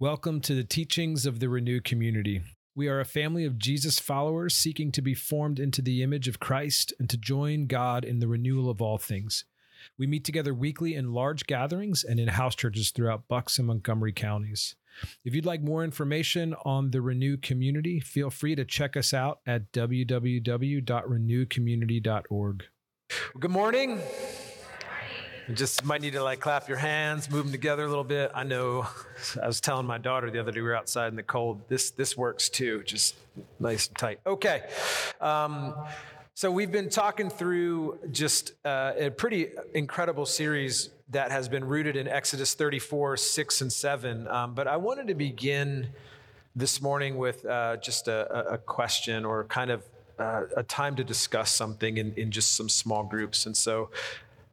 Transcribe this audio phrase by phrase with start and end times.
[0.00, 2.40] Welcome to the teachings of the Renew community.
[2.76, 6.38] We are a family of Jesus followers seeking to be formed into the image of
[6.38, 9.44] Christ and to join God in the renewal of all things.
[9.98, 14.12] We meet together weekly in large gatherings and in house churches throughout Bucks and Montgomery
[14.12, 14.76] counties.
[15.24, 19.40] If you'd like more information on the Renew community, feel free to check us out
[19.48, 22.64] at www.renewcommunity.org.
[23.40, 24.00] Good morning.
[25.54, 28.30] Just might need to like clap your hands, move them together a little bit.
[28.34, 28.86] I know
[29.42, 31.62] I was telling my daughter the other day we were outside in the cold.
[31.68, 33.14] This this works too, just
[33.58, 34.20] nice and tight.
[34.26, 34.64] Okay.
[35.20, 35.74] Um,
[36.34, 41.96] so we've been talking through just uh, a pretty incredible series that has been rooted
[41.96, 44.28] in Exodus 34, 6, and 7.
[44.28, 45.88] Um, but I wanted to begin
[46.54, 49.82] this morning with uh, just a, a, question or kind of
[50.18, 53.46] uh, a time to discuss something in, in just some small groups.
[53.46, 53.90] And so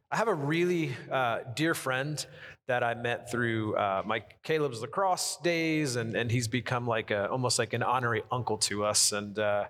[0.08, 2.24] I have a really uh, dear friend
[2.68, 7.28] that I met through uh, my Caleb's lacrosse days, and, and he's become like a,
[7.28, 9.10] almost like an honorary uncle to us.
[9.10, 9.64] And uh,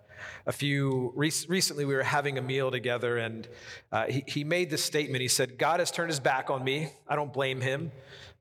[0.47, 3.48] a few re- recently, we were having a meal together, and
[3.91, 5.23] uh, he, he made this statement.
[5.23, 6.91] He said, "God has turned his back on me.
[7.09, 7.91] I don't blame him.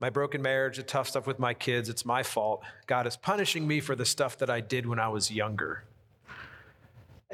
[0.01, 2.61] My broken marriage, the tough stuff with my kids, it's my fault.
[2.87, 5.85] God is punishing me for the stuff that I did when I was younger."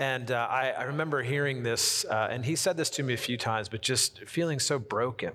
[0.01, 3.17] And uh, I, I, remember hearing this, uh, and he said this to me a
[3.17, 5.33] few times, but just feeling so broken.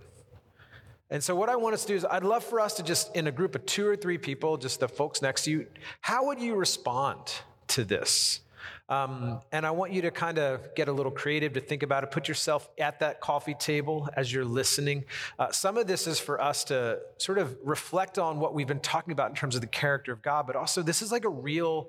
[1.08, 3.14] And so, what I want us to do is, I'd love for us to just,
[3.14, 5.66] in a group of two or three people, just the folks next to you,
[6.00, 7.20] how would you respond
[7.68, 8.40] to this?
[8.88, 12.02] Um, and I want you to kind of get a little creative to think about
[12.02, 12.10] it.
[12.10, 15.04] Put yourself at that coffee table as you're listening.
[15.38, 18.80] Uh, some of this is for us to sort of reflect on what we've been
[18.80, 21.28] talking about in terms of the character of God, but also this is like a
[21.28, 21.88] real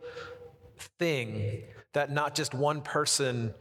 [0.82, 3.54] thing that not just one person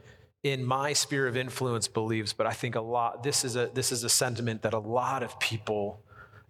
[0.43, 3.91] in my sphere of influence believes, but I think a lot, this is a, this
[3.91, 6.01] is a sentiment that a lot of people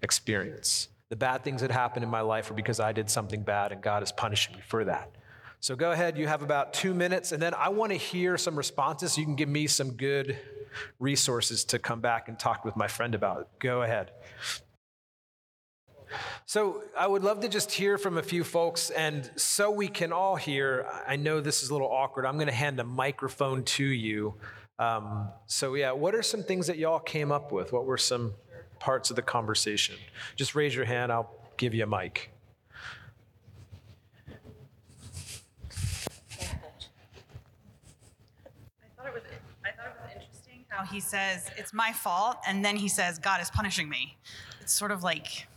[0.02, 0.90] experience.
[1.10, 3.82] The bad things that happen in my life are because I did something bad and
[3.82, 5.12] God is punishing me for that.
[5.60, 8.56] So go ahead, you have about two minutes, and then I want to hear some
[8.56, 10.38] responses you can give me some good
[11.00, 13.58] resources to come back and talk with my friend about.
[13.58, 14.12] Go ahead.
[16.46, 20.12] So I would love to just hear from a few folks, and so we can
[20.12, 20.88] all hear.
[21.08, 22.26] I know this is a little awkward.
[22.26, 24.36] I'm going to hand a microphone to you.
[24.80, 27.74] Um, so yeah, what are some things that y'all came up with?
[27.74, 28.34] What were some
[28.80, 29.96] parts of the conversation?
[30.36, 31.12] Just raise your hand.
[31.12, 32.30] I'll give you a mic.
[34.30, 34.34] I
[38.96, 39.24] thought it was
[39.66, 40.66] I thought it was interesting.
[40.70, 44.18] How he says it's my fault and then he says god is punishing me
[44.62, 45.48] it's sort of like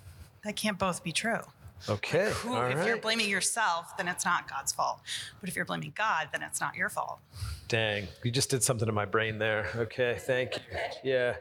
[0.45, 1.41] that can't both be true.
[1.89, 2.27] Okay.
[2.27, 2.87] Like who, if right.
[2.87, 5.01] you're blaming yourself, then it's not God's fault.
[5.41, 7.21] But if you're blaming God, then it's not your fault.
[7.69, 9.69] Dang, you just did something to my brain there.
[9.75, 10.61] Okay, thank you.
[11.05, 11.37] Yeah.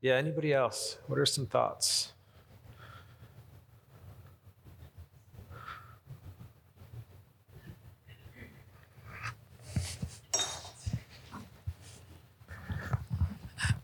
[0.00, 0.98] Yeah, anybody else?
[1.06, 2.12] What are some thoughts?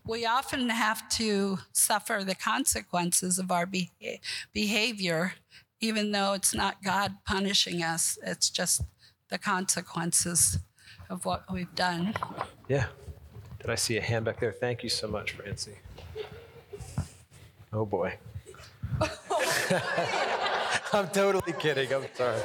[0.05, 3.67] We often have to suffer the consequences of our
[4.53, 5.33] behavior,
[5.79, 8.81] even though it's not God punishing us, it's just
[9.29, 10.59] the consequences
[11.09, 12.13] of what we've done.
[12.67, 12.85] Yeah.
[13.59, 14.51] Did I see a hand back there?
[14.51, 15.77] Thank you so much, Francie.
[17.71, 18.17] Oh boy.
[20.93, 21.93] I'm totally kidding.
[21.93, 22.41] I'm sorry.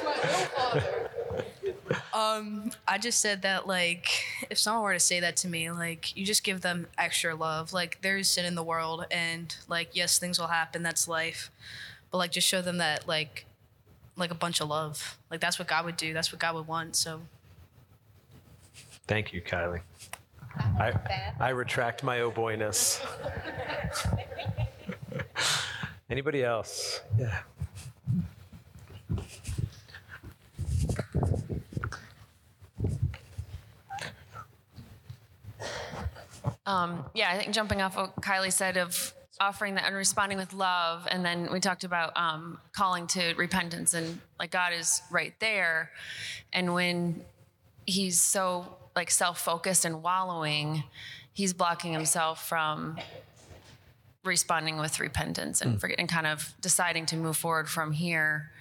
[2.13, 4.07] Um, I just said that like
[4.49, 7.73] if someone were to say that to me, like you just give them extra love.
[7.73, 10.83] Like there's sin in the world, and like yes, things will happen.
[10.83, 11.51] That's life,
[12.11, 13.45] but like just show them that like
[14.15, 15.17] like a bunch of love.
[15.29, 16.13] Like that's what God would do.
[16.13, 16.95] That's what God would want.
[16.95, 17.21] So.
[19.07, 19.81] Thank you, Kylie.
[20.59, 20.93] I,
[21.39, 22.99] I retract my oh boyness.
[26.09, 27.01] Anybody else?
[27.17, 27.39] Yeah.
[36.67, 40.53] Um, yeah, I think jumping off what Kylie said of offering that and responding with
[40.53, 45.33] love, and then we talked about um, calling to repentance, and like God is right
[45.39, 45.91] there,
[46.53, 47.21] and when
[47.85, 50.83] He's so like self-focused and wallowing,
[51.31, 52.97] He's blocking Himself from
[54.25, 55.95] responding with repentance and, mm.
[55.97, 58.51] and kind of deciding to move forward from here,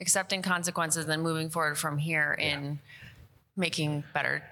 [0.00, 2.56] accepting consequences, and then moving forward from here yeah.
[2.56, 2.78] in
[3.56, 4.44] making better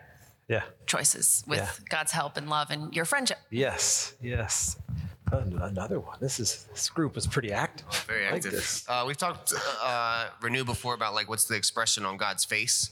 [0.48, 0.62] yeah.
[0.86, 1.70] choices with yeah.
[1.88, 3.38] God's help and love and your friendship.
[3.50, 4.76] Yes, yes.
[5.32, 6.18] Another one.
[6.20, 7.86] This is this group is pretty active.
[8.06, 8.54] Very active.
[8.88, 9.52] Like uh, we've talked
[9.82, 12.90] uh, renew before about like what's the expression on God's face,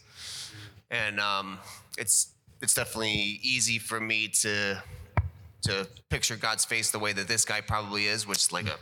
[0.90, 1.58] and um,
[1.96, 4.82] it's it's definitely easy for me to
[5.62, 8.76] to picture God's face the way that this guy probably is, which is like a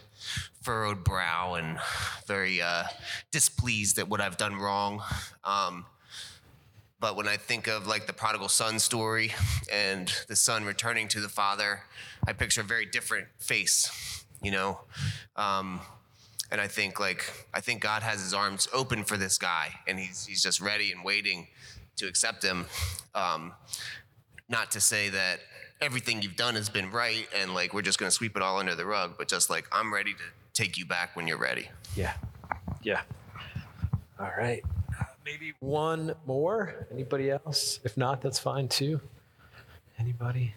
[0.62, 1.78] furrowed brow and
[2.26, 2.84] very uh,
[3.30, 5.02] displeased at what I've done wrong.
[5.44, 5.84] Um,
[7.02, 9.32] but when I think of like the prodigal son story
[9.70, 11.80] and the son returning to the father,
[12.28, 14.78] I picture a very different face, you know.
[15.34, 15.80] Um,
[16.52, 19.98] and I think like I think God has His arms open for this guy, and
[19.98, 21.48] he's he's just ready and waiting
[21.96, 22.66] to accept him.
[23.16, 23.52] Um,
[24.48, 25.40] not to say that
[25.80, 28.76] everything you've done has been right, and like we're just gonna sweep it all under
[28.76, 30.20] the rug, but just like I'm ready to
[30.52, 31.68] take you back when you're ready.
[31.96, 32.12] Yeah.
[32.80, 33.00] Yeah.
[34.20, 34.62] All right.
[35.24, 36.86] Maybe one more.
[36.92, 37.78] Anybody else?
[37.84, 39.00] If not, that's fine too.
[39.98, 40.54] Anybody?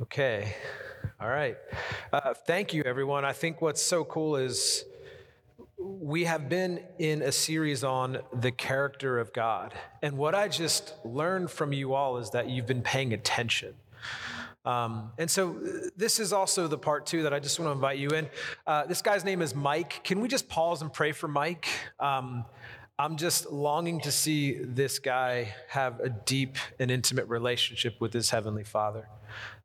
[0.00, 0.54] Okay.
[1.20, 1.56] All right.
[2.12, 3.24] Uh, thank you, everyone.
[3.24, 4.84] I think what's so cool is
[5.76, 9.74] we have been in a series on the character of God.
[10.02, 13.74] And what I just learned from you all is that you've been paying attention.
[14.64, 17.72] Um, and so uh, this is also the part two that I just want to
[17.72, 18.28] invite you in.
[18.66, 20.04] Uh, this guy's name is Mike.
[20.04, 21.66] Can we just pause and pray for Mike?
[21.98, 22.44] Um,
[23.00, 28.28] I'm just longing to see this guy have a deep and intimate relationship with his
[28.28, 29.08] heavenly Father.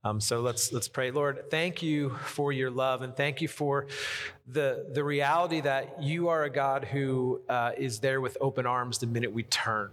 [0.06, 1.52] Um, so let's let's pray, Lord.
[1.52, 3.88] Thank you for your love, and thank you for
[4.48, 9.00] the the reality that you are a God who uh, is there with open arms
[9.00, 9.92] the minute we turn.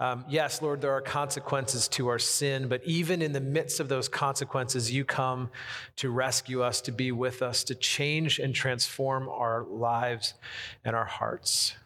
[0.00, 3.88] Um, yes, Lord, there are consequences to our sin, but even in the midst of
[3.88, 5.48] those consequences, you come
[5.94, 10.34] to rescue us, to be with us, to change and transform our lives
[10.84, 11.76] and our hearts.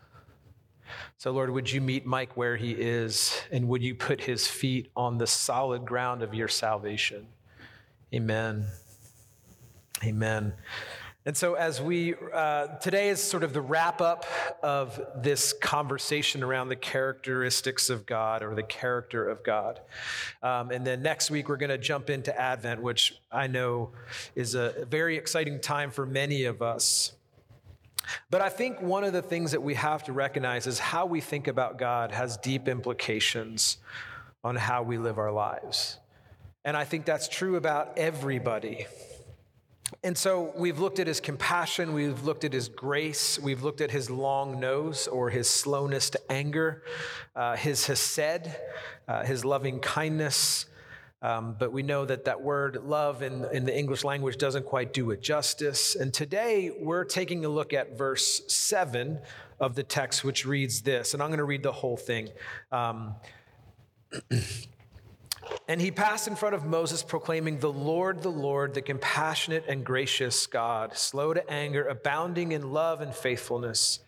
[1.19, 4.91] So, Lord, would you meet Mike where he is, and would you put his feet
[4.97, 7.27] on the solid ground of your salvation?
[8.13, 8.67] Amen.
[10.05, 10.55] Amen.
[11.27, 14.27] And so, as we, uh, today is sort of the wrap up
[14.63, 19.81] of this conversation around the characteristics of God or the character of God.
[20.43, 23.93] Um, and then next week, we're going to jump into Advent, which I know
[24.35, 27.13] is a very exciting time for many of us.
[28.31, 31.21] But I think one of the things that we have to recognize is how we
[31.21, 33.79] think about God has deep implications
[34.43, 35.99] on how we live our lives.
[36.65, 38.87] And I think that's true about everybody.
[40.03, 43.91] And so we've looked at his compassion, we've looked at his grace, we've looked at
[43.91, 46.83] his long nose or his slowness to anger,
[47.37, 48.51] uh, his hesed,
[49.09, 50.67] uh, his loving kindness.
[51.25, 54.93] Um, but we know that that word love in, in the English language doesn't quite
[54.93, 55.97] do it justice.
[55.97, 59.19] And today we're taking a look at verse 7
[59.59, 61.15] of the text, which reads this.
[61.15, 62.29] And I'm going to read the whole thing.
[62.71, 63.15] Um,
[65.69, 69.85] And he passed in front of Moses, proclaiming, The Lord, the Lord, the compassionate and
[69.85, 74.01] gracious God, slow to anger, abounding in love and faithfulness,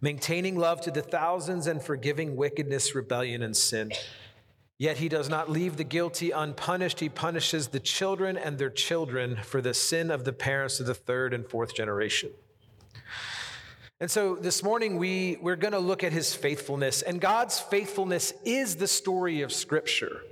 [0.00, 3.92] maintaining love to the thousands and forgiving wickedness, rebellion, and sin.
[4.80, 7.00] Yet he does not leave the guilty unpunished.
[7.00, 10.94] He punishes the children and their children for the sin of the parents of the
[10.94, 12.30] third and fourth generation.
[14.00, 17.02] And so this morning we, we're going to look at his faithfulness.
[17.02, 20.22] And God's faithfulness is the story of Scripture.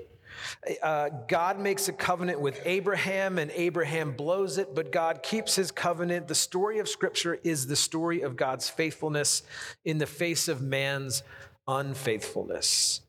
[0.82, 5.70] Uh, God makes a covenant with Abraham, and Abraham blows it, but God keeps his
[5.70, 6.26] covenant.
[6.26, 9.42] The story of Scripture is the story of God's faithfulness
[9.84, 11.22] in the face of man's
[11.66, 13.02] unfaithfulness.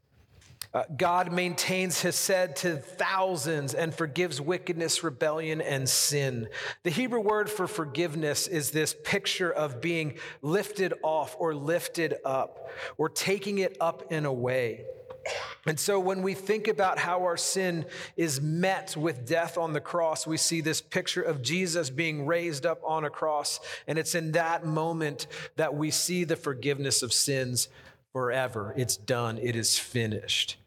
[0.72, 6.48] Uh, God maintains his hesed to thousands and forgives wickedness, rebellion, and sin.
[6.84, 12.70] The Hebrew word for forgiveness is this picture of being lifted off or lifted up
[12.98, 14.86] or taking it up and away.
[15.66, 17.86] And so when we think about how our sin
[18.16, 22.66] is met with death on the cross, we see this picture of Jesus being raised
[22.66, 23.60] up on a cross.
[23.88, 27.70] And it's in that moment that we see the forgiveness of sins
[28.14, 28.74] forever.
[28.78, 30.58] It's done, it is finished.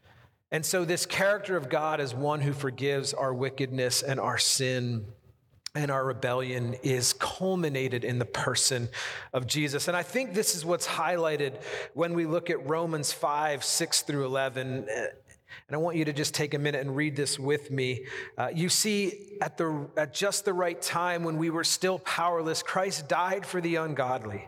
[0.51, 5.05] And so, this character of God as one who forgives our wickedness and our sin
[5.75, 8.89] and our rebellion is culminated in the person
[9.33, 9.87] of Jesus.
[9.87, 11.59] And I think this is what's highlighted
[11.95, 14.85] when we look at Romans 5, 6 through 11.
[14.87, 18.05] And I want you to just take a minute and read this with me.
[18.37, 22.61] Uh, you see, at, the, at just the right time when we were still powerless,
[22.61, 24.47] Christ died for the ungodly.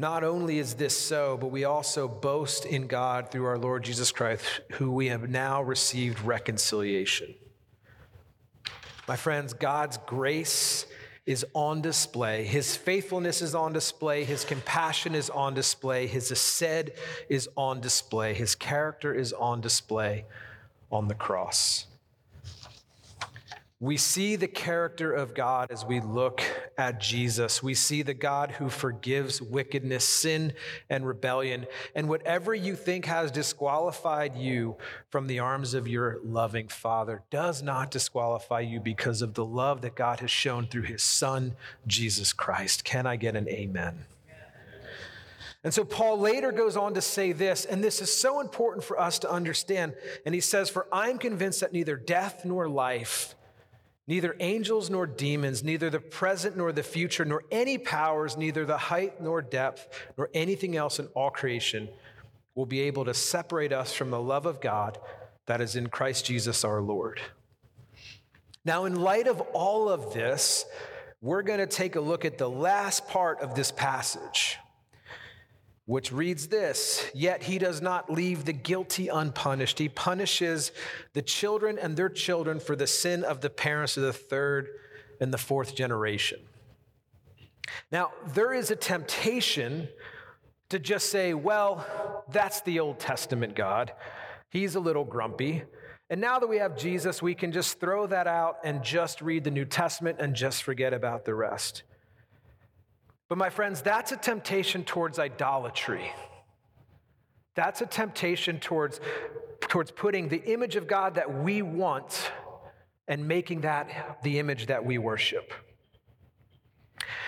[0.00, 4.12] Not only is this so, but we also boast in God through our Lord Jesus
[4.12, 7.34] Christ, who we have now received reconciliation.
[9.08, 10.86] My friends, God's grace
[11.26, 12.44] is on display.
[12.44, 14.22] His faithfulness is on display.
[14.22, 16.06] His compassion is on display.
[16.06, 16.92] His hesed
[17.28, 18.34] is on display.
[18.34, 20.26] His character is on display
[20.92, 21.86] on the cross.
[23.80, 26.40] We see the character of God as we look
[26.78, 27.62] at Jesus.
[27.62, 30.52] We see the God who forgives wickedness, sin,
[30.88, 31.66] and rebellion.
[31.94, 34.76] And whatever you think has disqualified you
[35.10, 39.82] from the arms of your loving Father does not disqualify you because of the love
[39.82, 41.56] that God has shown through his Son,
[41.88, 42.84] Jesus Christ.
[42.84, 44.04] Can I get an amen?
[45.64, 48.98] And so Paul later goes on to say this, and this is so important for
[48.98, 49.94] us to understand.
[50.24, 53.34] And he says, For I'm convinced that neither death nor life,
[54.08, 58.78] Neither angels nor demons, neither the present nor the future, nor any powers, neither the
[58.78, 59.86] height nor depth,
[60.16, 61.90] nor anything else in all creation
[62.54, 64.98] will be able to separate us from the love of God
[65.44, 67.20] that is in Christ Jesus our Lord.
[68.64, 70.64] Now, in light of all of this,
[71.20, 74.56] we're going to take a look at the last part of this passage
[75.88, 79.78] which reads this Yet he does not leave the guilty unpunished.
[79.78, 80.70] He punishes
[81.14, 84.68] the children and their children for the sin of the parents of the third
[85.18, 86.40] and the fourth generation.
[87.90, 89.88] Now, there is a temptation
[90.68, 91.86] to just say, well,
[92.30, 93.92] that's the Old Testament God.
[94.50, 95.62] He's a little grumpy.
[96.10, 99.42] And now that we have Jesus, we can just throw that out and just read
[99.42, 101.82] the New Testament and just forget about the rest.
[103.28, 106.10] But my friends, that's a temptation towards idolatry.
[107.54, 109.00] That's a temptation towards,
[109.60, 112.30] towards putting the image of God that we want
[113.06, 115.52] and making that the image that we worship.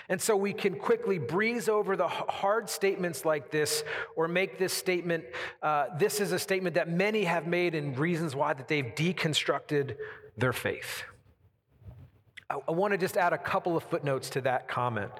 [0.08, 3.84] And so we can quickly breeze over the hard statements like this
[4.16, 5.24] or make this statement.
[5.62, 9.96] Uh, this is a statement that many have made and reasons why that they've deconstructed
[10.36, 11.04] their faith.
[12.50, 15.12] I want to just add a couple of footnotes to that comment.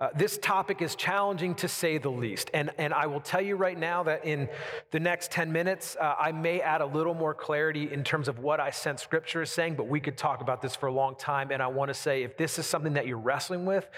[0.00, 2.50] Uh, this topic is challenging to say the least.
[2.54, 4.48] And, and I will tell you right now that in
[4.90, 8.40] the next 10 minutes, uh, I may add a little more clarity in terms of
[8.40, 11.14] what I sense Scripture is saying, but we could talk about this for a long
[11.14, 11.52] time.
[11.52, 13.88] And I want to say if this is something that you're wrestling with,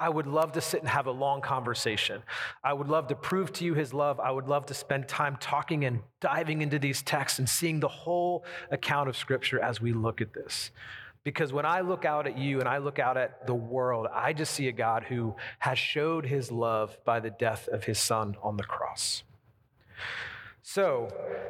[0.00, 2.22] I would love to sit and have a long conversation.
[2.64, 4.18] I would love to prove to you His love.
[4.18, 7.88] I would love to spend time talking and diving into these texts and seeing the
[7.88, 10.72] whole account of Scripture as we look at this.
[11.24, 14.32] Because when I look out at you and I look out at the world, I
[14.32, 18.36] just see a God who has showed his love by the death of his son
[18.42, 19.22] on the cross.
[20.64, 21.08] So,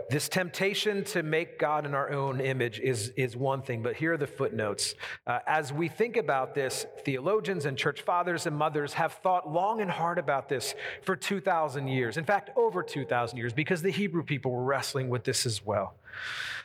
[0.08, 4.14] this temptation to make God in our own image is, is one thing, but here
[4.14, 4.94] are the footnotes.
[5.26, 9.82] Uh, as we think about this, theologians and church fathers and mothers have thought long
[9.82, 12.16] and hard about this for 2,000 years.
[12.16, 15.94] In fact, over 2,000 years, because the Hebrew people were wrestling with this as well.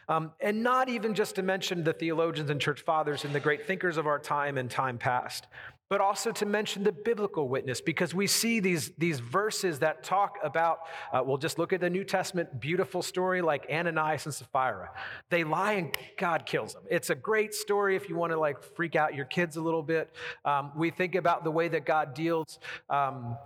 [0.09, 3.67] Um, and not even just to mention the theologians and church fathers and the great
[3.67, 5.47] thinkers of our time and time past,
[5.89, 10.37] but also to mention the biblical witness because we see these, these verses that talk
[10.43, 10.79] about,
[11.13, 14.91] uh, we'll just look at the New Testament beautiful story like Ananias and Sapphira.
[15.29, 16.83] They lie and God kills them.
[16.89, 19.83] It's a great story if you want to like freak out your kids a little
[19.83, 20.09] bit.
[20.43, 22.59] Um, we think about the way that God deals.
[22.89, 23.37] Um,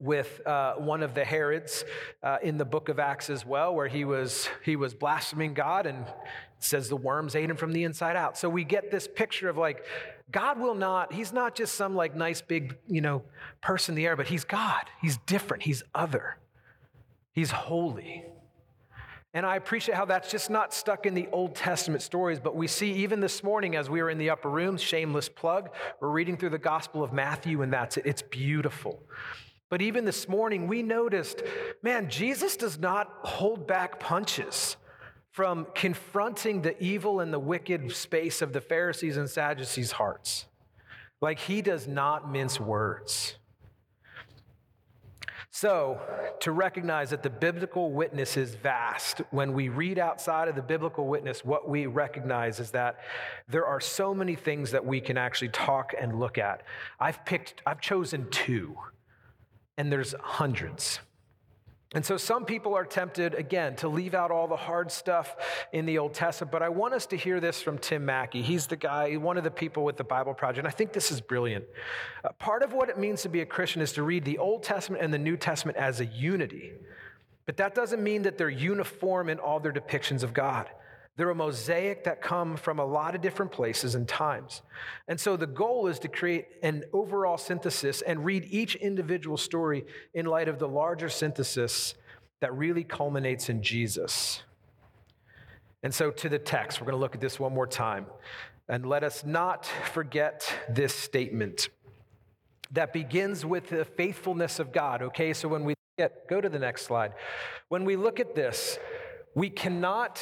[0.00, 1.84] with uh, one of the Herods
[2.22, 5.86] uh, in the book of Acts as well, where he was, he was blaspheming God
[5.86, 6.06] and
[6.58, 8.36] says the worms ate him from the inside out.
[8.36, 9.84] So we get this picture of like,
[10.30, 13.22] God will not, he's not just some like nice big, you know,
[13.60, 14.84] person in the air, but he's God.
[15.00, 15.62] He's different.
[15.62, 16.38] He's other.
[17.32, 18.24] He's holy.
[19.34, 22.68] And I appreciate how that's just not stuck in the Old Testament stories, but we
[22.68, 25.70] see even this morning as we were in the upper room, shameless plug,
[26.00, 28.06] we're reading through the Gospel of Matthew, and that's it.
[28.06, 29.02] It's beautiful.
[29.70, 31.42] But even this morning, we noticed
[31.82, 34.76] man, Jesus does not hold back punches
[35.30, 40.46] from confronting the evil and the wicked space of the Pharisees and Sadducees' hearts.
[41.20, 43.36] Like he does not mince words.
[45.50, 46.00] So,
[46.40, 51.06] to recognize that the biblical witness is vast, when we read outside of the biblical
[51.06, 52.98] witness, what we recognize is that
[53.48, 56.62] there are so many things that we can actually talk and look at.
[56.98, 58.76] I've picked, I've chosen two
[59.76, 61.00] and there's hundreds.
[61.94, 65.36] And so some people are tempted, again, to leave out all the hard stuff
[65.72, 66.50] in the Old Testament.
[66.50, 68.42] But I want us to hear this from Tim Mackie.
[68.42, 70.66] He's the guy, one of the people with the Bible Project.
[70.66, 71.64] I think this is brilliant.
[72.24, 74.64] Uh, part of what it means to be a Christian is to read the Old
[74.64, 76.72] Testament and the New Testament as a unity.
[77.46, 80.68] But that doesn't mean that they're uniform in all their depictions of God.
[81.16, 84.62] They're a mosaic that come from a lot of different places and times.
[85.06, 89.84] And so the goal is to create an overall synthesis and read each individual story
[90.12, 91.94] in light of the larger synthesis
[92.40, 94.42] that really culminates in Jesus.
[95.84, 98.06] And so to the text, we're going to look at this one more time.
[98.68, 101.68] And let us not forget this statement
[102.72, 105.02] that begins with the faithfulness of God.
[105.02, 107.12] Okay, so when we get, go to the next slide.
[107.68, 108.78] When we look at this,
[109.34, 110.20] we cannot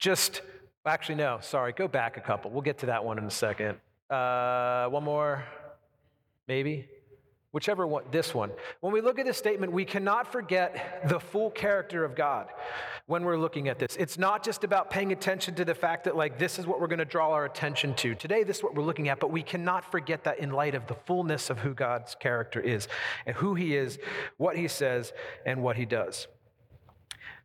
[0.00, 0.42] just,
[0.84, 2.50] actually, no, sorry, go back a couple.
[2.50, 3.78] We'll get to that one in a second.
[4.08, 5.44] Uh, one more,
[6.48, 6.88] maybe?
[7.52, 8.50] Whichever one, this one.
[8.80, 12.46] When we look at this statement, we cannot forget the full character of God
[13.06, 13.96] when we're looking at this.
[13.96, 16.86] It's not just about paying attention to the fact that, like, this is what we're
[16.86, 18.14] going to draw our attention to.
[18.14, 20.86] Today, this is what we're looking at, but we cannot forget that in light of
[20.86, 22.86] the fullness of who God's character is
[23.26, 23.98] and who He is,
[24.36, 25.12] what He says,
[25.44, 26.28] and what He does.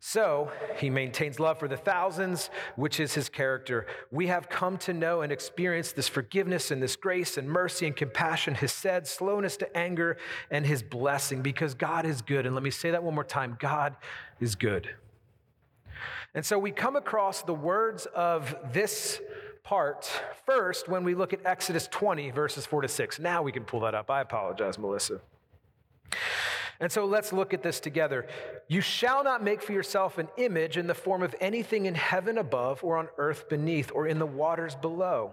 [0.07, 3.87] So he maintains love for the thousands, which is his character.
[4.11, 7.95] We have come to know and experience this forgiveness and this grace and mercy and
[7.95, 10.17] compassion, his hesed, slowness to anger,
[10.51, 12.45] and his blessing, because God is good.
[12.45, 13.95] And let me say that one more time God
[14.39, 14.93] is good.
[16.35, 19.19] And so we come across the words of this
[19.63, 20.07] part
[20.45, 23.17] first when we look at Exodus 20, verses 4 to 6.
[23.17, 24.11] Now we can pull that up.
[24.11, 25.19] I apologize, Melissa.
[26.79, 28.27] And so let's look at this together.
[28.67, 32.37] You shall not make for yourself an image in the form of anything in heaven
[32.37, 35.31] above, or on earth beneath, or in the waters below.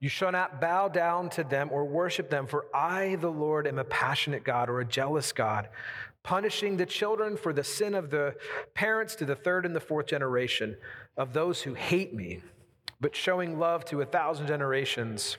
[0.00, 3.78] You shall not bow down to them or worship them, for I, the Lord, am
[3.78, 5.68] a passionate God or a jealous God,
[6.22, 8.34] punishing the children for the sin of the
[8.74, 10.76] parents to the third and the fourth generation
[11.16, 12.42] of those who hate me,
[13.00, 15.36] but showing love to a thousand generations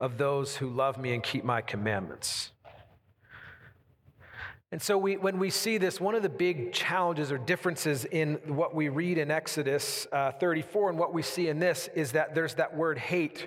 [0.00, 2.52] of those who love me and keep my commandments.
[4.72, 8.36] And so, we, when we see this, one of the big challenges or differences in
[8.46, 12.34] what we read in Exodus uh, 34 and what we see in this is that
[12.34, 13.46] there's that word hate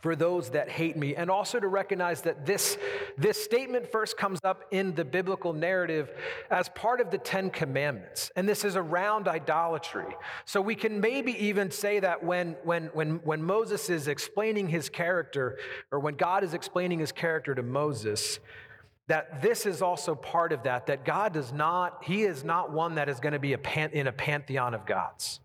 [0.00, 1.16] for those that hate me.
[1.16, 2.78] And also to recognize that this,
[3.16, 6.12] this statement first comes up in the biblical narrative
[6.48, 8.30] as part of the Ten Commandments.
[8.36, 10.14] And this is around idolatry.
[10.44, 14.88] So we can maybe even say that when, when, when, when Moses is explaining his
[14.88, 15.58] character,
[15.90, 18.38] or when God is explaining his character to Moses,
[19.08, 22.94] that this is also part of that, that God does not, He is not one
[22.94, 25.40] that is going to be a pan, in a pantheon of gods.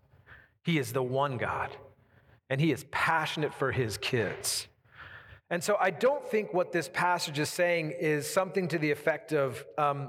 [0.62, 1.76] He is the one God,
[2.48, 4.68] and He is passionate for His kids.
[5.50, 9.32] And so I don't think what this passage is saying is something to the effect
[9.32, 10.08] of, um,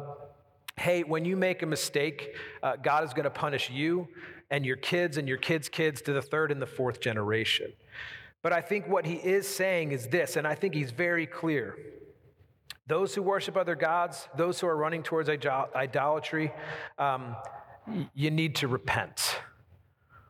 [0.77, 4.07] hey, when you make a mistake, uh, God is going to punish you
[4.49, 7.71] and your kids and your kids' kids to the third and the fourth generation.
[8.41, 11.77] But I think what he is saying is this, and I think he's very clear
[12.87, 16.51] those who worship other gods, those who are running towards idolatry,
[16.99, 17.35] um,
[18.13, 19.39] you need to repent.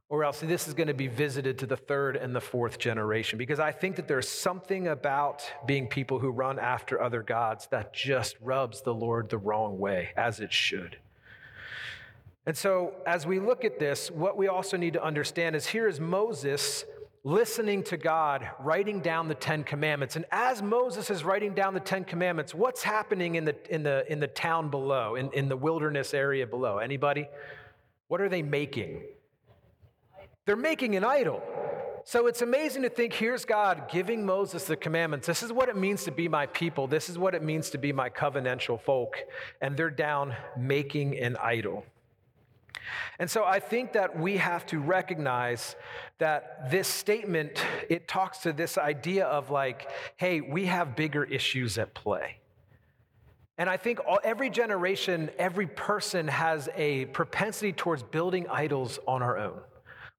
[0.07, 3.37] Or else this is going to be visited to the third and the fourth generation.
[3.37, 7.91] Because I think that there's something about being people who run after other gods that
[7.91, 10.97] just rubs the Lord the wrong way, as it should.
[12.45, 15.87] And so, as we look at this, what we also need to understand is here
[15.87, 16.85] is Moses
[17.25, 20.15] listening to God, writing down the Ten Commandments.
[20.15, 24.05] And as Moses is writing down the Ten Commandments, what's happening in the, in the,
[24.09, 26.77] in the town below, in, in the wilderness area below?
[26.77, 27.27] Anybody?
[28.09, 29.01] What are they making?
[30.45, 31.41] They're making an idol.
[32.03, 35.25] So it's amazing to think here's God giving Moses the commandments.
[35.25, 36.85] This is what it means to be my people.
[36.85, 39.17] This is what it means to be my covenantal folk.
[39.61, 41.85] And they're down making an idol.
[43.19, 45.75] And so I think that we have to recognize
[46.17, 51.77] that this statement it talks to this idea of like, hey, we have bigger issues
[51.77, 52.39] at play.
[53.57, 59.21] And I think all, every generation, every person has a propensity towards building idols on
[59.21, 59.59] our own.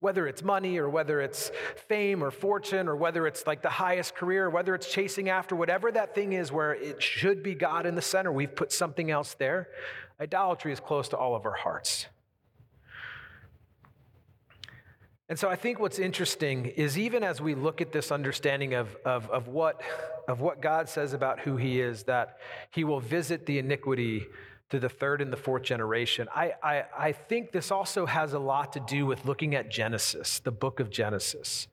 [0.00, 1.50] Whether it's money or whether it's
[1.88, 5.56] fame or fortune or whether it's like the highest career, or whether it's chasing after
[5.56, 9.10] whatever that thing is where it should be God in the center, we've put something
[9.10, 9.68] else there.
[10.20, 12.06] Idolatry is close to all of our hearts.
[15.28, 18.96] And so I think what's interesting is even as we look at this understanding of,
[19.04, 19.80] of, of, what,
[20.28, 22.38] of what God says about who he is, that
[22.70, 24.26] he will visit the iniquity
[24.70, 28.38] to the third and the fourth generation, I, I, I think this also has a
[28.38, 31.66] lot to do with looking at Genesis, the book of Genesis,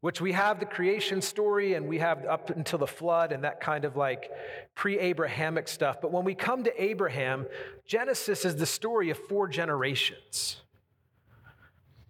[0.00, 3.60] which we have the creation story and we have up until the flood and that
[3.60, 4.30] kind of like
[4.74, 6.00] pre Abrahamic stuff.
[6.00, 7.46] But when we come to Abraham,
[7.86, 10.62] Genesis is the story of four generations.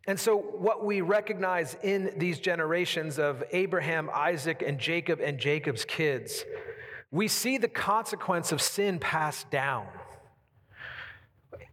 [0.07, 5.85] And so, what we recognize in these generations of Abraham, Isaac, and Jacob, and Jacob's
[5.87, 6.45] kids,
[7.11, 9.87] we see the consequence of sin passed down.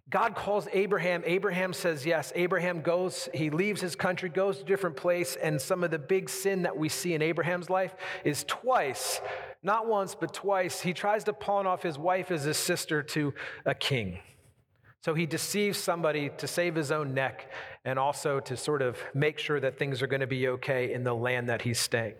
[0.09, 1.23] God calls Abraham.
[1.25, 2.31] Abraham says yes.
[2.35, 5.37] Abraham goes, he leaves his country, goes to a different place.
[5.37, 9.21] And some of the big sin that we see in Abraham's life is twice,
[9.63, 13.33] not once, but twice, he tries to pawn off his wife as his sister to
[13.65, 14.19] a king
[15.01, 17.51] So he deceives somebody to save his own neck
[17.85, 21.03] and also to sort of make sure that things are going to be okay in
[21.03, 22.13] the land that he's staying.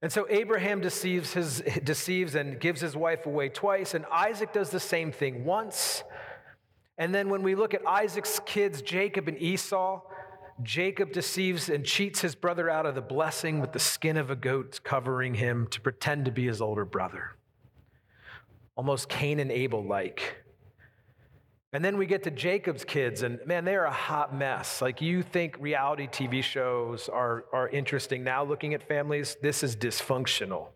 [0.00, 4.70] And so Abraham deceives, his, deceives and gives his wife away twice, and Isaac does
[4.70, 6.02] the same thing once.
[6.98, 10.00] And then when we look at Isaac's kids, Jacob and Esau,
[10.62, 14.36] Jacob deceives and cheats his brother out of the blessing with the skin of a
[14.36, 17.36] goat covering him to pretend to be his older brother.
[18.76, 20.41] Almost Cain and Abel like.
[21.74, 24.82] And then we get to Jacob's kids, and man, they're a hot mess.
[24.82, 29.74] Like you think reality TV shows are, are interesting now looking at families, this is
[29.74, 30.68] dysfunctional.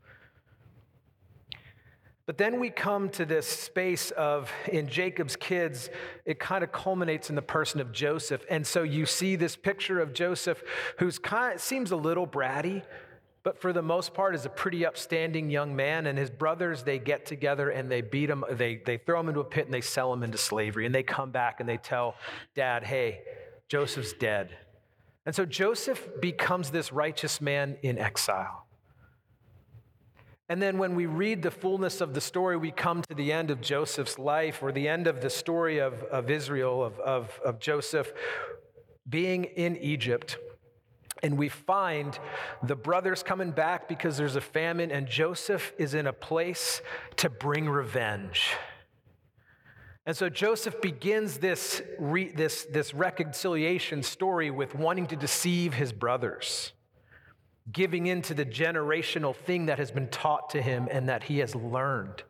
[2.25, 5.91] But then we come to this space of, in Jacob's kids,
[6.25, 8.45] it kind of culminates in the person of Joseph.
[8.51, 10.63] And so you see this picture of Joseph,
[10.99, 12.83] who's kind of, seems a little bratty,
[13.47, 16.09] but for the most part is a pretty upstanding young man.
[16.09, 19.39] And his brothers, they get together and they beat him, they, they throw him into
[19.39, 20.85] a pit and they sell him into slavery.
[20.85, 22.17] And they come back and they tell
[22.57, 23.21] dad, hey,
[23.69, 24.57] Joseph's dead.
[25.27, 28.67] And so Joseph becomes this righteous man in exile.
[30.49, 33.53] And then when we read the fullness of the story, we come to the end
[33.53, 37.61] of Joseph's life or the end of the story of, of Israel, of, of, of
[37.61, 38.13] Joseph
[39.09, 40.37] being in Egypt.
[41.27, 42.19] And we find
[42.63, 46.81] the brothers coming back because there's a famine, and Joseph is in a place
[47.17, 48.55] to bring revenge.
[50.07, 55.93] And so Joseph begins this, re, this, this reconciliation story with wanting to deceive his
[55.93, 56.73] brothers
[57.73, 61.55] giving into the generational thing that has been taught to him and that he has
[61.55, 62.23] learned.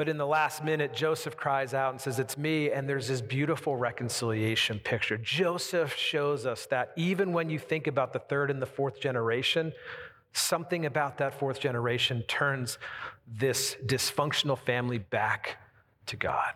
[0.00, 2.70] But in the last minute, Joseph cries out and says, It's me.
[2.70, 5.18] And there's this beautiful reconciliation picture.
[5.18, 9.74] Joseph shows us that even when you think about the third and the fourth generation,
[10.32, 12.78] something about that fourth generation turns
[13.28, 15.58] this dysfunctional family back
[16.06, 16.54] to God.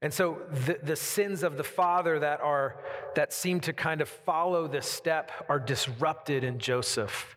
[0.00, 2.78] And so the, the sins of the father that are
[3.16, 7.35] that seem to kind of follow this step are disrupted in Joseph.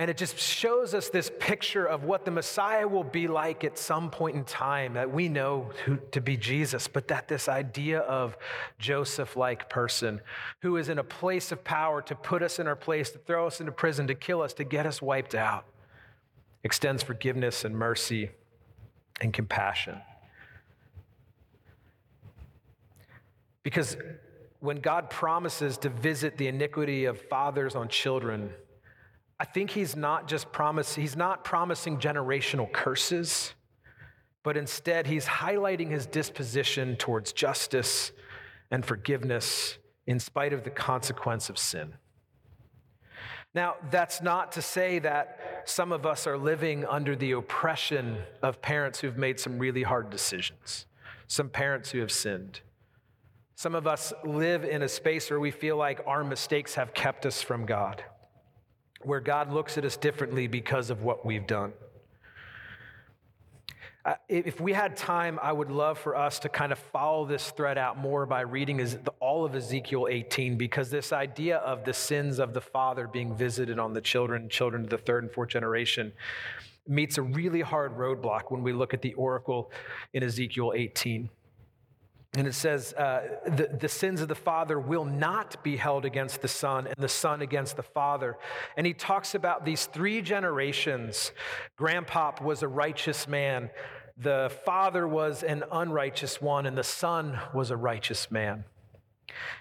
[0.00, 3.76] And it just shows us this picture of what the Messiah will be like at
[3.76, 7.98] some point in time that we know who, to be Jesus, but that this idea
[7.98, 8.38] of
[8.78, 10.22] Joseph like person
[10.62, 13.46] who is in a place of power to put us in our place, to throw
[13.46, 15.66] us into prison, to kill us, to get us wiped out,
[16.64, 18.30] extends forgiveness and mercy
[19.20, 20.00] and compassion.
[23.62, 23.98] Because
[24.60, 28.54] when God promises to visit the iniquity of fathers on children,
[29.40, 33.54] I think he's not just promise, he's not promising generational curses,
[34.42, 38.12] but instead he's highlighting his disposition towards justice
[38.70, 41.94] and forgiveness in spite of the consequence of sin.
[43.54, 48.60] Now, that's not to say that some of us are living under the oppression of
[48.60, 50.84] parents who've made some really hard decisions,
[51.28, 52.60] some parents who have sinned.
[53.54, 57.24] Some of us live in a space where we feel like our mistakes have kept
[57.24, 58.04] us from God,
[59.02, 61.72] where God looks at us differently because of what we've done.
[64.02, 67.50] Uh, if we had time, I would love for us to kind of follow this
[67.50, 68.86] thread out more by reading
[69.20, 73.78] all of Ezekiel 18, because this idea of the sins of the father being visited
[73.78, 76.12] on the children, children of the third and fourth generation,
[76.88, 79.70] meets a really hard roadblock when we look at the oracle
[80.14, 81.28] in Ezekiel 18.
[82.34, 86.42] And it says, uh, the, the sins of the father will not be held against
[86.42, 88.38] the son, and the son against the father.
[88.76, 91.32] And he talks about these three generations.
[91.76, 93.70] Grandpop was a righteous man,
[94.16, 98.64] the father was an unrighteous one, and the son was a righteous man.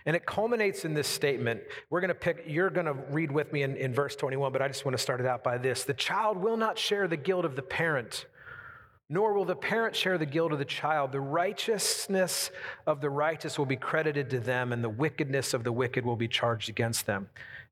[0.06, 1.62] And it culminates in this statement.
[1.90, 4.62] We're going to pick, you're going to read with me in, in verse 21, but
[4.62, 5.84] I just want to start it out by this.
[5.86, 8.26] The child will not share the guilt of the parent
[9.10, 11.12] nor will the parent share the guilt of the child.
[11.12, 12.52] The righteousness
[12.86, 16.16] of the righteous will be credited to them, and the wickedness of the wicked will
[16.16, 17.30] be charged against them.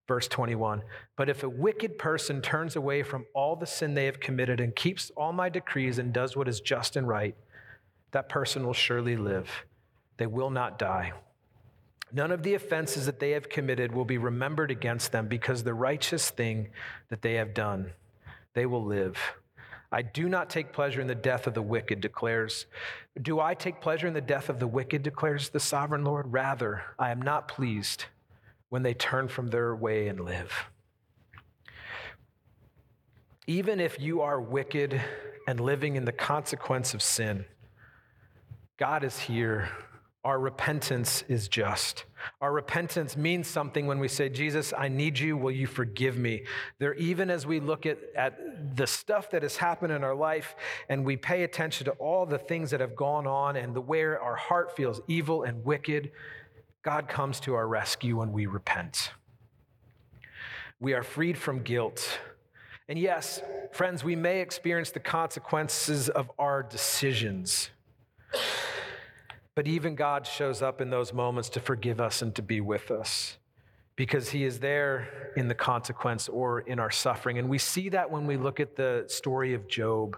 [0.08, 0.82] Verse 21
[1.16, 4.76] But if a wicked person turns away from all the sin they have committed and
[4.76, 7.36] keeps all my decrees and does what is just and right,
[8.12, 9.66] that person will surely live.
[10.18, 11.14] They will not die.
[12.12, 15.74] None of the offenses that they have committed will be remembered against them because the
[15.74, 16.70] righteous thing
[17.10, 17.92] that they have done,
[18.54, 19.18] they will live.
[19.92, 22.66] I do not take pleasure in the death of the wicked, declares.
[23.22, 26.34] Do I take pleasure in the death of the wicked, declares the sovereign Lord?
[26.34, 28.06] Rather, I am not pleased
[28.70, 30.52] when they turn from their way and live.
[33.48, 35.02] Even if you are wicked
[35.48, 37.46] and living in the consequence of sin,
[38.78, 39.70] God is here
[40.28, 42.04] Our repentance is just.
[42.42, 45.38] Our repentance means something when we say, Jesus, I need you.
[45.38, 46.44] Will you forgive me?
[46.80, 50.58] There, even as we look at, at the stuff that has happened in our life
[50.90, 54.22] and we pay attention to all the things that have gone on and the where
[54.22, 56.12] our heart feels evil and wicked,
[56.84, 59.12] God comes to our rescue when we repent.
[60.82, 62.20] We are freed from guilt.
[62.90, 67.70] And yes, friends, we may experience the consequences of our decisions.
[69.58, 72.92] But even God shows up in those moments to forgive us and to be with
[72.92, 73.40] us
[73.96, 77.40] because he is there in the consequence or in our suffering.
[77.40, 80.16] And we see that when we look at the story of Job.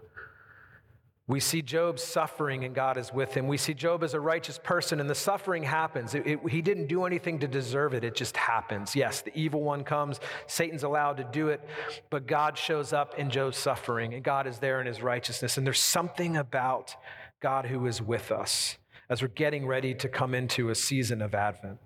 [1.28, 3.48] We see Job suffering and God is with him.
[3.48, 6.16] We see Job as a righteous person and the suffering happens.
[6.16, 8.94] It, it, he didn't do anything to deserve it, it just happens.
[8.94, 11.62] Yes, the evil one comes, Satan's allowed to do it,
[12.10, 15.58] but God shows up in Job's suffering and God is there in his righteousness.
[15.58, 16.94] And there's something about
[17.40, 18.76] God who is with us
[19.10, 21.80] as we're getting ready to come into a season of Advent.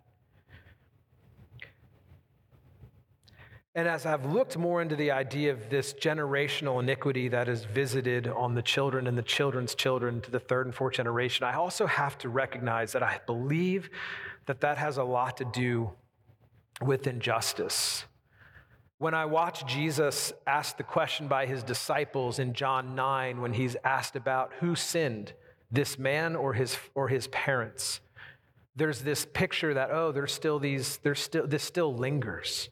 [3.76, 8.28] And as I've looked more into the idea of this generational iniquity that is visited
[8.28, 11.88] on the children and the children's children to the third and fourth generation, I also
[11.88, 13.90] have to recognize that I believe
[14.46, 15.92] that that has a lot to do
[16.82, 18.06] with injustice.
[19.00, 23.76] When I watch Jesus ask the question by his disciples in John 9, when he's
[23.84, 25.34] asked about who sinned,
[25.74, 28.00] this man or his, or his parents,
[28.76, 32.70] there's this picture that, oh, there's still these, there's still, this still lingers.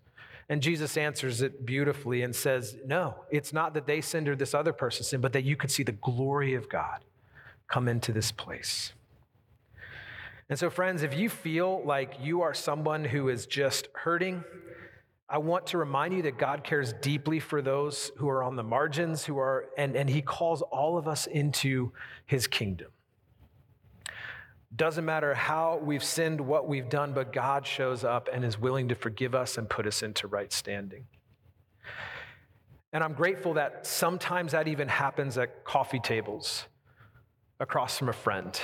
[0.47, 4.53] And Jesus answers it beautifully and says, No, it's not that they sinned or this
[4.53, 7.03] other person sinned, but that you could see the glory of God
[7.67, 8.93] come into this place.
[10.49, 14.43] And so, friends, if you feel like you are someone who is just hurting,
[15.31, 18.63] I want to remind you that God cares deeply for those who are on the
[18.63, 21.93] margins, who are, and, and He calls all of us into
[22.25, 22.89] His kingdom.
[24.75, 28.89] Doesn't matter how we've sinned, what we've done, but God shows up and is willing
[28.89, 31.05] to forgive us and put us into right standing.
[32.91, 36.65] And I'm grateful that sometimes that even happens at coffee tables
[37.57, 38.59] across from a friend.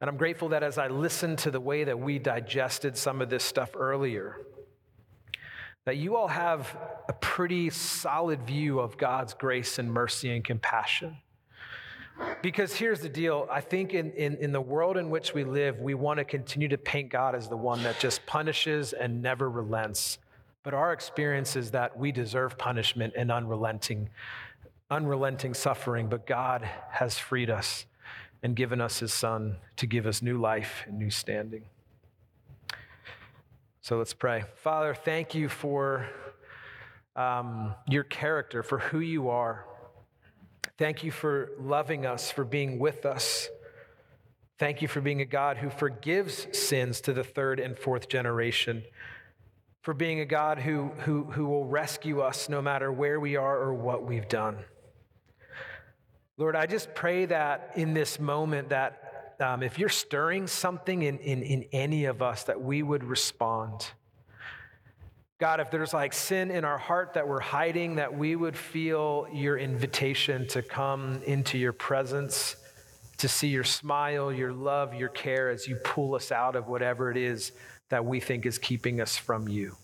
[0.00, 3.30] And I'm grateful that as I listened to the way that we digested some of
[3.30, 4.40] this stuff earlier,
[5.84, 6.76] that you all have
[7.08, 11.18] a pretty solid view of God's grace and mercy and compassion.
[12.42, 15.80] Because here's the deal I think in, in, in, the world in which we live,
[15.80, 19.50] we want to continue to paint God as the one that just punishes and never
[19.50, 20.18] relents.
[20.62, 24.08] But our experience is that we deserve punishment and unrelenting,
[24.90, 26.08] unrelenting suffering.
[26.08, 27.84] But God has freed us
[28.42, 31.64] and given us his son to give us new life and new standing.
[33.84, 34.44] So let's pray.
[34.62, 36.08] Father, thank you for
[37.16, 39.66] um, your character, for who you are.
[40.78, 43.50] Thank you for loving us, for being with us.
[44.58, 48.84] Thank you for being a God who forgives sins to the third and fourth generation,
[49.82, 53.58] for being a God who, who, who will rescue us no matter where we are
[53.58, 54.56] or what we've done.
[56.38, 58.70] Lord, I just pray that in this moment
[59.40, 63.90] um, if you're stirring something in, in, in any of us, that we would respond.
[65.38, 69.26] God, if there's like sin in our heart that we're hiding, that we would feel
[69.32, 72.56] your invitation to come into your presence,
[73.18, 77.10] to see your smile, your love, your care as you pull us out of whatever
[77.10, 77.52] it is
[77.90, 79.76] that we think is keeping us from you.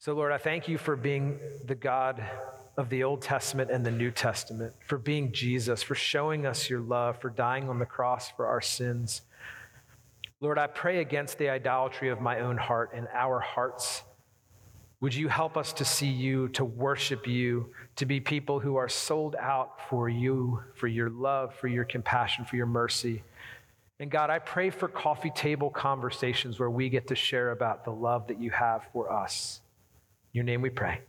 [0.00, 2.24] So, Lord, I thank you for being the God
[2.78, 6.80] of the Old Testament and the New Testament, for being Jesus, for showing us your
[6.80, 9.22] love, for dying on the cross for our sins.
[10.40, 14.04] Lord, I pray against the idolatry of my own heart and our hearts.
[15.00, 18.88] Would you help us to see you, to worship you, to be people who are
[18.88, 23.24] sold out for you, for your love, for your compassion, for your mercy?
[23.98, 27.90] And God, I pray for coffee table conversations where we get to share about the
[27.90, 29.62] love that you have for us.
[30.32, 31.00] In your name we pray.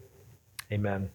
[0.72, 1.12] Amen.